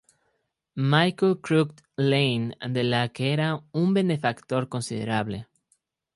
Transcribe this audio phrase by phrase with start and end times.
[0.83, 5.47] Michael, Crooked Lane, de la que era un benefactor considerable.